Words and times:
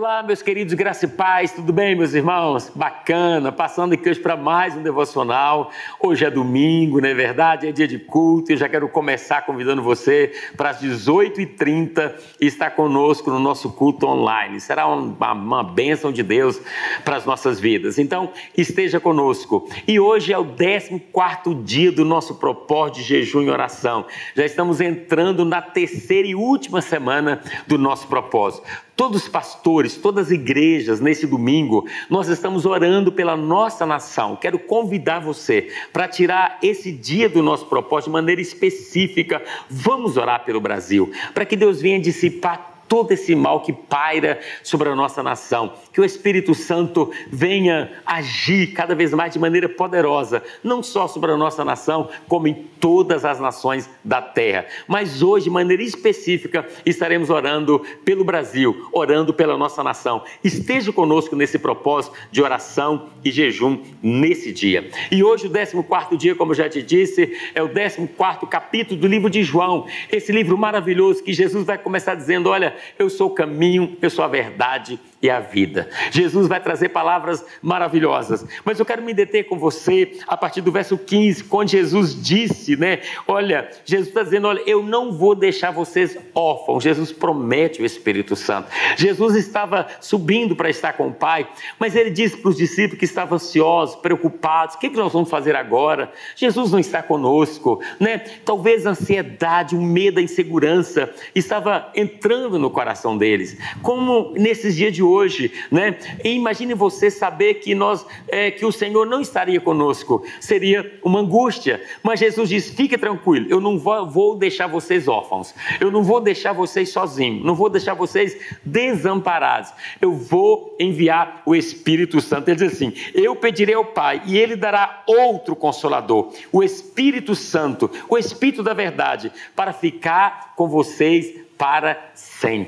Olá, 0.00 0.22
meus 0.22 0.40
queridos, 0.40 0.72
graça 0.72 1.04
e 1.04 1.08
paz, 1.08 1.52
tudo 1.52 1.74
bem, 1.74 1.94
meus 1.94 2.14
irmãos? 2.14 2.72
Bacana, 2.74 3.52
passando 3.52 3.92
aqui 3.92 4.08
hoje 4.08 4.18
para 4.18 4.34
mais 4.34 4.74
um 4.74 4.82
devocional. 4.82 5.70
Hoje 6.00 6.24
é 6.24 6.30
domingo, 6.30 7.02
não 7.02 7.08
é 7.10 7.12
verdade? 7.12 7.68
É 7.68 7.72
dia 7.72 7.86
de 7.86 7.98
culto 7.98 8.50
e 8.50 8.54
eu 8.54 8.56
já 8.56 8.66
quero 8.66 8.88
começar 8.88 9.42
convidando 9.42 9.82
você 9.82 10.32
para 10.56 10.70
as 10.70 10.80
18h30 10.80 12.14
e 12.40 12.46
estar 12.46 12.70
conosco 12.70 13.30
no 13.30 13.38
nosso 13.38 13.72
culto 13.72 14.06
online. 14.06 14.58
Será 14.58 14.86
uma, 14.86 15.32
uma 15.32 15.62
bênção 15.62 16.10
de 16.10 16.22
Deus 16.22 16.58
para 17.04 17.16
as 17.16 17.26
nossas 17.26 17.60
vidas. 17.60 17.98
Então, 17.98 18.32
esteja 18.56 18.98
conosco. 18.98 19.68
E 19.86 20.00
hoje 20.00 20.32
é 20.32 20.38
o 20.38 20.46
14 20.46 21.62
dia 21.62 21.92
do 21.92 22.06
nosso 22.06 22.36
propósito 22.36 23.00
de 23.00 23.02
jejum 23.02 23.42
e 23.42 23.50
oração. 23.50 24.06
Já 24.34 24.46
estamos 24.46 24.80
entrando 24.80 25.44
na 25.44 25.60
terceira 25.60 26.26
e 26.26 26.34
última 26.34 26.80
semana 26.80 27.42
do 27.66 27.76
nosso 27.76 28.08
propósito. 28.08 28.66
Todos 29.00 29.22
os 29.22 29.28
pastores, 29.28 29.96
todas 29.96 30.26
as 30.26 30.30
igrejas, 30.30 31.00
nesse 31.00 31.26
domingo, 31.26 31.86
nós 32.10 32.28
estamos 32.28 32.66
orando 32.66 33.10
pela 33.10 33.34
nossa 33.34 33.86
nação. 33.86 34.36
Quero 34.36 34.58
convidar 34.58 35.20
você 35.20 35.72
para 35.90 36.06
tirar 36.06 36.58
esse 36.62 36.92
dia 36.92 37.26
do 37.26 37.42
nosso 37.42 37.64
propósito 37.64 38.08
de 38.08 38.12
maneira 38.12 38.42
específica. 38.42 39.42
Vamos 39.70 40.18
orar 40.18 40.44
pelo 40.44 40.60
Brasil, 40.60 41.10
para 41.32 41.46
que 41.46 41.56
Deus 41.56 41.80
venha 41.80 41.98
dissipar 41.98 42.79
todo 42.90 43.12
esse 43.12 43.36
mal 43.36 43.60
que 43.60 43.72
paira 43.72 44.40
sobre 44.64 44.88
a 44.88 44.96
nossa 44.96 45.22
nação. 45.22 45.74
Que 45.92 46.00
o 46.00 46.04
Espírito 46.04 46.56
Santo 46.56 47.12
venha 47.30 47.92
agir 48.04 48.72
cada 48.72 48.96
vez 48.96 49.14
mais 49.14 49.32
de 49.32 49.38
maneira 49.38 49.68
poderosa, 49.68 50.42
não 50.64 50.82
só 50.82 51.06
sobre 51.06 51.30
a 51.30 51.36
nossa 51.36 51.64
nação, 51.64 52.08
como 52.26 52.48
em 52.48 52.66
todas 52.80 53.24
as 53.24 53.38
nações 53.38 53.88
da 54.02 54.20
terra. 54.20 54.66
Mas 54.88 55.22
hoje, 55.22 55.44
de 55.44 55.50
maneira 55.50 55.84
específica, 55.84 56.66
estaremos 56.84 57.30
orando 57.30 57.78
pelo 58.04 58.24
Brasil, 58.24 58.88
orando 58.92 59.32
pela 59.32 59.56
nossa 59.56 59.84
nação. 59.84 60.24
Esteja 60.42 60.92
conosco 60.92 61.36
nesse 61.36 61.60
propósito 61.60 62.16
de 62.32 62.42
oração 62.42 63.10
e 63.24 63.30
jejum 63.30 63.78
nesse 64.02 64.50
dia. 64.50 64.90
E 65.12 65.22
hoje, 65.22 65.46
o 65.46 65.84
14 65.84 66.16
dia, 66.16 66.34
como 66.34 66.52
já 66.54 66.68
te 66.68 66.82
disse, 66.82 67.38
é 67.54 67.62
o 67.62 67.68
14 67.68 68.08
capítulo 68.50 69.00
do 69.00 69.06
livro 69.06 69.30
de 69.30 69.44
João. 69.44 69.86
Esse 70.10 70.32
livro 70.32 70.58
maravilhoso 70.58 71.22
que 71.22 71.32
Jesus 71.32 71.64
vai 71.64 71.78
começar 71.78 72.16
dizendo: 72.16 72.50
Olha, 72.50 72.79
eu 72.98 73.08
sou 73.10 73.28
o 73.28 73.34
caminho, 73.34 73.96
eu 74.00 74.10
sou 74.10 74.24
a 74.24 74.28
verdade 74.28 74.98
e 75.22 75.28
a 75.28 75.40
vida. 75.40 75.88
Jesus 76.10 76.48
vai 76.48 76.60
trazer 76.60 76.88
palavras 76.90 77.44
maravilhosas, 77.62 78.44
mas 78.64 78.78
eu 78.78 78.86
quero 78.86 79.02
me 79.02 79.12
deter 79.12 79.46
com 79.46 79.58
você 79.58 80.18
a 80.26 80.36
partir 80.36 80.60
do 80.60 80.72
verso 80.72 80.96
15, 80.96 81.44
quando 81.44 81.68
Jesus 81.68 82.20
disse, 82.20 82.76
né? 82.76 83.00
Olha, 83.26 83.68
Jesus 83.84 84.08
está 84.08 84.22
dizendo: 84.22 84.48
Olha, 84.48 84.62
eu 84.66 84.82
não 84.82 85.12
vou 85.12 85.34
deixar 85.34 85.70
vocês 85.70 86.16
órfãos. 86.34 86.82
Jesus 86.82 87.12
promete 87.12 87.82
o 87.82 87.84
Espírito 87.84 88.34
Santo. 88.34 88.70
Jesus 88.96 89.34
estava 89.34 89.86
subindo 90.00 90.56
para 90.56 90.70
estar 90.70 90.94
com 90.94 91.08
o 91.08 91.12
Pai, 91.12 91.46
mas 91.78 91.94
ele 91.94 92.10
disse 92.10 92.36
para 92.36 92.50
os 92.50 92.56
discípulos 92.56 92.98
que 92.98 93.04
estavam 93.04 93.36
ansiosos, 93.36 93.96
preocupados: 93.96 94.74
o 94.74 94.78
que, 94.78 94.88
que 94.88 94.96
nós 94.96 95.12
vamos 95.12 95.28
fazer 95.28 95.54
agora? 95.54 96.12
Jesus 96.34 96.72
não 96.72 96.78
está 96.78 97.02
conosco, 97.02 97.82
né? 97.98 98.18
Talvez 98.44 98.86
a 98.86 98.90
ansiedade, 98.90 99.76
o 99.76 99.82
medo, 99.82 100.18
a 100.18 100.22
insegurança 100.22 101.12
estava 101.34 101.90
entrando 101.94 102.58
no 102.58 102.69
coração 102.70 103.16
deles, 103.16 103.56
como 103.82 104.32
nesses 104.34 104.76
dias 104.76 104.92
de 104.92 105.02
hoje, 105.02 105.52
né? 105.70 105.96
Imagine 106.24 106.74
você 106.74 107.10
saber 107.10 107.54
que 107.54 107.74
nós, 107.74 108.06
é, 108.28 108.50
que 108.50 108.64
o 108.64 108.72
Senhor 108.72 109.06
não 109.06 109.20
estaria 109.20 109.60
conosco, 109.60 110.24
seria 110.40 110.98
uma 111.02 111.20
angústia. 111.20 111.82
Mas 112.02 112.20
Jesus 112.20 112.48
diz: 112.48 112.70
fique 112.70 112.96
tranquilo, 112.96 113.46
eu 113.48 113.60
não 113.60 113.78
vou, 113.78 114.08
vou 114.08 114.36
deixar 114.36 114.66
vocês 114.66 115.08
órfãos, 115.08 115.54
eu 115.80 115.90
não 115.90 116.02
vou 116.02 116.20
deixar 116.20 116.52
vocês 116.52 116.90
sozinhos, 116.90 117.44
não 117.44 117.54
vou 117.54 117.68
deixar 117.68 117.94
vocês 117.94 118.36
desamparados. 118.64 119.72
Eu 120.00 120.12
vou 120.12 120.76
enviar 120.78 121.42
o 121.46 121.54
Espírito 121.54 122.20
Santo. 122.20 122.48
Ele 122.48 122.56
diz 122.56 122.72
assim: 122.72 122.92
eu 123.14 123.36
pedirei 123.36 123.74
ao 123.74 123.84
Pai 123.84 124.22
e 124.26 124.38
Ele 124.38 124.56
dará 124.56 125.02
outro 125.06 125.56
consolador, 125.56 126.32
o 126.52 126.62
Espírito 126.62 127.34
Santo, 127.34 127.90
o 128.08 128.16
Espírito 128.16 128.62
da 128.62 128.74
Verdade, 128.74 129.32
para 129.54 129.72
ficar 129.72 130.54
com 130.56 130.68
vocês 130.68 131.34
para 131.56 132.10
sempre. 132.14 132.59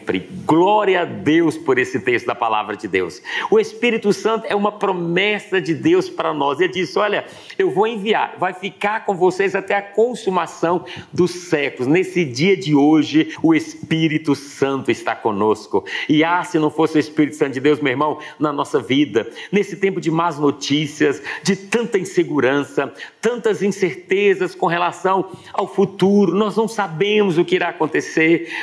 Glória 0.44 1.02
a 1.02 1.04
Deus 1.04 1.56
por 1.56 1.78
esse 1.78 2.00
texto 2.00 2.26
da 2.26 2.34
palavra 2.34 2.76
de 2.76 2.86
Deus. 2.86 3.22
O 3.50 3.58
Espírito 3.58 4.12
Santo 4.12 4.46
é 4.48 4.54
uma 4.54 4.72
promessa 4.72 5.60
de 5.60 5.74
Deus 5.74 6.08
para 6.08 6.32
nós. 6.32 6.60
Ele 6.60 6.72
disse: 6.72 6.98
Olha, 6.98 7.24
eu 7.58 7.70
vou 7.70 7.86
enviar, 7.86 8.36
vai 8.38 8.52
ficar 8.52 9.04
com 9.04 9.14
vocês 9.14 9.54
até 9.54 9.74
a 9.74 9.82
consumação 9.82 10.84
dos 11.12 11.30
séculos. 11.30 11.86
Nesse 11.86 12.24
dia 12.24 12.56
de 12.56 12.74
hoje, 12.74 13.34
o 13.42 13.54
Espírito 13.54 14.34
Santo 14.34 14.90
está 14.90 15.14
conosco. 15.14 15.84
E 16.08 16.22
ah, 16.24 16.42
se 16.44 16.58
não 16.58 16.70
fosse 16.70 16.96
o 16.96 17.00
Espírito 17.00 17.36
Santo 17.36 17.52
de 17.52 17.60
Deus, 17.60 17.80
meu 17.80 17.92
irmão, 17.92 18.18
na 18.38 18.52
nossa 18.52 18.80
vida, 18.80 19.28
nesse 19.50 19.76
tempo 19.76 20.00
de 20.00 20.10
más 20.10 20.38
notícias, 20.38 21.22
de 21.42 21.56
tanta 21.56 21.98
insegurança, 21.98 22.92
tantas 23.20 23.62
incertezas 23.62 24.54
com 24.54 24.66
relação 24.66 25.30
ao 25.52 25.66
futuro, 25.66 26.34
nós 26.34 26.56
não 26.56 26.68
sabemos 26.68 27.38
o 27.38 27.44
que 27.44 27.54
irá 27.54 27.68
acontecer 27.68 28.12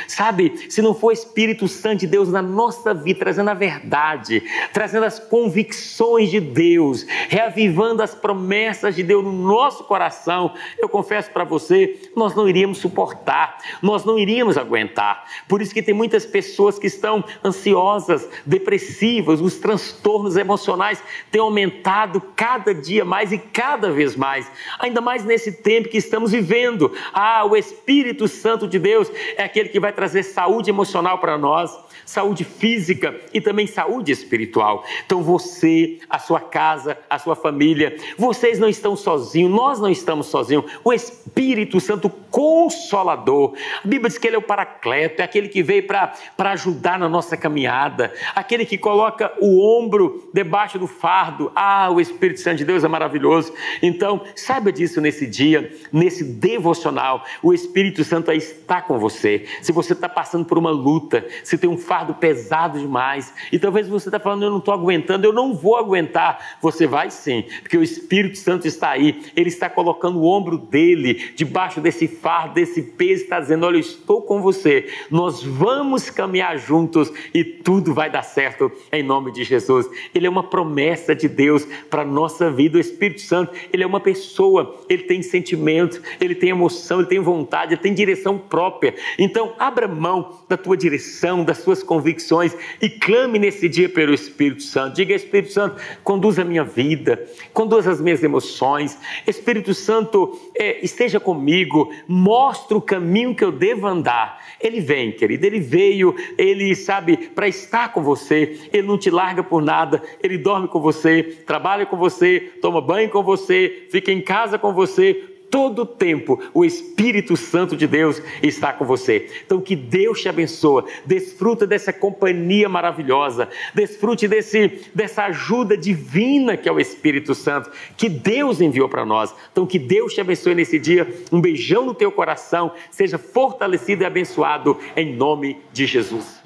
Sabe, 0.06 0.52
se 0.68 0.82
não 0.82 0.94
for 0.94 1.12
Espírito 1.20 1.68
Santo 1.68 2.00
de 2.00 2.06
Deus 2.06 2.30
na 2.30 2.40
nossa 2.40 2.94
vida, 2.94 3.18
trazendo 3.18 3.50
a 3.50 3.54
verdade, 3.54 4.42
trazendo 4.72 5.04
as 5.04 5.18
convicções 5.18 6.30
de 6.30 6.40
Deus, 6.40 7.04
reavivando 7.28 8.02
as 8.02 8.14
promessas 8.14 8.94
de 8.94 9.02
Deus 9.02 9.22
no 9.24 9.32
nosso 9.32 9.84
coração, 9.84 10.54
eu 10.78 10.88
confesso 10.88 11.30
para 11.30 11.44
você, 11.44 12.00
nós 12.16 12.34
não 12.34 12.48
iríamos 12.48 12.78
suportar, 12.78 13.58
nós 13.82 14.04
não 14.04 14.18
iríamos 14.18 14.56
aguentar. 14.56 15.24
Por 15.46 15.60
isso 15.60 15.74
que 15.74 15.82
tem 15.82 15.94
muitas 15.94 16.24
pessoas 16.24 16.78
que 16.78 16.86
estão 16.86 17.22
ansiosas, 17.44 18.28
depressivas, 18.46 19.40
os 19.40 19.56
transtornos 19.56 20.36
emocionais 20.36 21.02
têm 21.30 21.40
aumentado 21.40 22.20
cada 22.34 22.74
dia 22.74 23.04
mais 23.04 23.32
e 23.32 23.38
cada 23.38 23.90
vez 23.90 24.16
mais, 24.16 24.50
ainda 24.78 25.00
mais 25.00 25.24
nesse 25.24 25.52
tempo 25.52 25.88
que 25.88 25.98
estamos 25.98 26.32
vivendo. 26.32 26.92
Ah, 27.12 27.44
o 27.44 27.56
Espírito 27.56 28.26
Santo 28.26 28.66
de 28.66 28.78
Deus 28.78 29.10
é 29.36 29.44
aquele 29.44 29.68
que 29.68 29.80
vai 29.80 29.92
trazer 29.92 30.22
saúde 30.22 30.70
emocional 30.70 30.99
para 31.18 31.38
nós, 31.38 31.76
saúde 32.04 32.44
física 32.44 33.14
e 33.32 33.40
também 33.40 33.66
saúde 33.66 34.12
espiritual. 34.12 34.84
Então 35.04 35.22
você, 35.22 35.98
a 36.08 36.18
sua 36.18 36.40
casa, 36.40 36.98
a 37.08 37.18
sua 37.18 37.36
família, 37.36 37.96
vocês 38.16 38.58
não 38.58 38.68
estão 38.68 38.96
sozinhos, 38.96 39.50
nós 39.50 39.80
não 39.80 39.88
estamos 39.88 40.26
sozinhos. 40.26 40.64
O 40.84 40.92
Espírito 40.92 41.80
Santo 41.80 42.08
Consolador, 42.30 43.54
a 43.84 43.86
Bíblia 43.86 44.08
diz 44.08 44.18
que 44.18 44.26
ele 44.26 44.36
é 44.36 44.38
o 44.38 44.42
Paracleto, 44.42 45.20
é 45.20 45.24
aquele 45.24 45.48
que 45.48 45.62
veio 45.62 45.86
para 45.86 46.12
ajudar 46.38 46.98
na 46.98 47.08
nossa 47.08 47.36
caminhada, 47.36 48.12
aquele 48.34 48.64
que 48.64 48.78
coloca 48.78 49.32
o 49.40 49.60
ombro 49.60 50.30
debaixo 50.32 50.78
do 50.78 50.86
fardo. 50.86 51.50
Ah, 51.54 51.90
o 51.90 52.00
Espírito 52.00 52.40
Santo 52.40 52.58
de 52.58 52.64
Deus 52.64 52.84
é 52.84 52.88
maravilhoso. 52.88 53.52
Então, 53.82 54.22
saiba 54.34 54.72
disso 54.72 55.00
nesse 55.00 55.26
dia, 55.26 55.72
nesse 55.92 56.24
devocional. 56.24 57.24
O 57.42 57.52
Espírito 57.52 58.04
Santo 58.04 58.30
está 58.32 58.80
com 58.80 58.98
você. 58.98 59.44
Se 59.62 59.72
você 59.72 59.92
está 59.92 60.08
passando 60.08 60.44
por 60.44 60.58
uma 60.58 60.70
luta, 60.70 61.26
se 61.42 61.58
tem 61.58 61.68
um 61.68 61.78
fardo 61.90 62.14
pesado 62.14 62.78
demais, 62.78 63.34
e 63.50 63.58
talvez 63.58 63.88
você 63.88 64.06
está 64.06 64.20
falando, 64.20 64.44
eu 64.44 64.50
não 64.50 64.58
estou 64.58 64.72
aguentando, 64.72 65.26
eu 65.26 65.32
não 65.32 65.52
vou 65.52 65.76
aguentar. 65.76 66.58
Você 66.62 66.86
vai 66.86 67.10
sim, 67.10 67.44
porque 67.62 67.76
o 67.76 67.82
Espírito 67.82 68.38
Santo 68.38 68.68
está 68.68 68.90
aí, 68.90 69.20
ele 69.34 69.48
está 69.48 69.68
colocando 69.68 70.20
o 70.20 70.24
ombro 70.24 70.56
dele 70.56 71.32
debaixo 71.34 71.80
desse 71.80 72.06
fardo, 72.06 72.54
desse 72.54 72.80
peso, 72.80 73.24
está 73.24 73.40
dizendo: 73.40 73.66
Olha, 73.66 73.74
eu 73.74 73.80
estou 73.80 74.22
com 74.22 74.40
você, 74.40 74.88
nós 75.10 75.42
vamos 75.42 76.10
caminhar 76.10 76.56
juntos 76.58 77.12
e 77.34 77.42
tudo 77.42 77.92
vai 77.92 78.08
dar 78.08 78.22
certo 78.22 78.70
em 78.92 79.02
nome 79.02 79.32
de 79.32 79.42
Jesus. 79.42 79.90
Ele 80.14 80.28
é 80.28 80.30
uma 80.30 80.44
promessa 80.44 81.12
de 81.12 81.26
Deus 81.26 81.66
para 81.90 82.02
a 82.02 82.06
nossa 82.06 82.52
vida. 82.52 82.78
O 82.78 82.80
Espírito 82.80 83.22
Santo, 83.22 83.52
ele 83.72 83.82
é 83.82 83.86
uma 83.86 83.98
pessoa, 83.98 84.78
ele 84.88 85.02
tem 85.02 85.22
sentimento, 85.22 86.00
ele 86.20 86.36
tem 86.36 86.50
emoção, 86.50 87.00
ele 87.00 87.08
tem 87.08 87.18
vontade, 87.18 87.74
ele 87.74 87.82
tem 87.82 87.92
direção 87.92 88.38
própria. 88.38 88.94
Então, 89.18 89.54
abra 89.58 89.88
mão 89.88 90.38
da 90.48 90.56
tua 90.56 90.76
direção, 90.76 91.42
das 91.42 91.58
tuas 91.80 91.82
convicções 91.82 92.56
e 92.80 92.88
clame 92.88 93.38
nesse 93.38 93.68
dia 93.68 93.88
pelo 93.88 94.14
Espírito 94.14 94.62
Santo. 94.62 94.96
Diga, 94.96 95.14
Espírito 95.14 95.52
Santo, 95.52 95.80
conduz 96.04 96.38
a 96.38 96.44
minha 96.44 96.64
vida, 96.64 97.26
conduz 97.52 97.86
as 97.86 98.00
minhas 98.00 98.22
emoções. 98.22 98.98
Espírito 99.26 99.74
Santo, 99.74 100.38
é, 100.56 100.84
esteja 100.84 101.18
comigo, 101.18 101.92
mostre 102.06 102.76
o 102.76 102.80
caminho 102.80 103.34
que 103.34 103.44
eu 103.44 103.52
devo 103.52 103.86
andar. 103.86 104.40
Ele 104.60 104.80
vem, 104.80 105.12
querido, 105.12 105.46
ele 105.46 105.60
veio, 105.60 106.14
ele 106.38 106.74
sabe, 106.74 107.16
para 107.16 107.48
estar 107.48 107.92
com 107.92 108.02
você. 108.02 108.58
Ele 108.72 108.86
não 108.86 108.98
te 108.98 109.10
larga 109.10 109.42
por 109.42 109.62
nada, 109.62 110.02
ele 110.22 110.38
dorme 110.38 110.68
com 110.68 110.80
você, 110.80 111.22
trabalha 111.46 111.86
com 111.86 111.96
você, 111.96 112.40
toma 112.60 112.80
banho 112.80 113.08
com 113.10 113.22
você, 113.22 113.86
fica 113.90 114.12
em 114.12 114.20
casa 114.20 114.58
com 114.58 114.72
você, 114.72 115.39
todo 115.50 115.84
tempo 115.84 116.40
o 116.54 116.64
Espírito 116.64 117.36
Santo 117.36 117.76
de 117.76 117.86
Deus 117.86 118.22
está 118.42 118.72
com 118.72 118.84
você. 118.84 119.28
Então 119.44 119.60
que 119.60 119.74
Deus 119.74 120.20
te 120.20 120.28
abençoe, 120.28 120.84
desfruta 121.04 121.66
dessa 121.66 121.92
companhia 121.92 122.68
maravilhosa, 122.68 123.48
desfrute 123.74 124.28
desse, 124.28 124.80
dessa 124.94 125.24
ajuda 125.24 125.76
divina 125.76 126.56
que 126.56 126.68
é 126.68 126.72
o 126.72 126.80
Espírito 126.80 127.34
Santo, 127.34 127.70
que 127.96 128.08
Deus 128.08 128.60
enviou 128.60 128.88
para 128.88 129.04
nós. 129.04 129.34
Então 129.50 129.66
que 129.66 129.78
Deus 129.78 130.14
te 130.14 130.20
abençoe 130.20 130.54
nesse 130.54 130.78
dia, 130.78 131.06
um 131.32 131.40
beijão 131.40 131.84
no 131.84 131.94
teu 131.94 132.12
coração, 132.12 132.72
seja 132.90 133.18
fortalecido 133.18 134.02
e 134.02 134.06
abençoado 134.06 134.78
em 134.96 135.14
nome 135.14 135.58
de 135.72 135.86
Jesus. 135.86 136.39